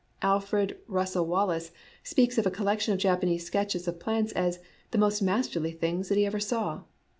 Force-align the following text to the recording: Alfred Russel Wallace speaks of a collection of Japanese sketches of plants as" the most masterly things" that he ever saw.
Alfred 0.23 0.79
Russel 0.87 1.27
Wallace 1.27 1.69
speaks 2.01 2.39
of 2.39 2.47
a 2.47 2.49
collection 2.49 2.91
of 2.91 2.99
Japanese 2.99 3.45
sketches 3.45 3.87
of 3.87 3.99
plants 3.99 4.31
as" 4.31 4.57
the 4.89 4.97
most 4.97 5.21
masterly 5.21 5.73
things" 5.73 6.09
that 6.09 6.17
he 6.17 6.25
ever 6.25 6.39
saw. 6.39 6.81